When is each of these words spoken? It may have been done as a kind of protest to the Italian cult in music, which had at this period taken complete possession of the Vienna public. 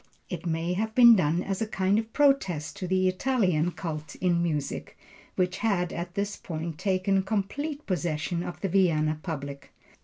It 0.31 0.47
may 0.47 0.73
have 0.73 0.95
been 0.95 1.15
done 1.15 1.43
as 1.43 1.61
a 1.61 1.67
kind 1.67 1.99
of 1.99 2.11
protest 2.11 2.75
to 2.77 2.87
the 2.87 3.07
Italian 3.07 3.71
cult 3.73 4.15
in 4.15 4.41
music, 4.41 4.97
which 5.35 5.57
had 5.59 5.93
at 5.93 6.15
this 6.15 6.35
period 6.37 6.79
taken 6.79 7.21
complete 7.21 7.85
possession 7.85 8.41
of 8.41 8.59
the 8.61 8.67
Vienna 8.69 9.19
public. 9.21 9.71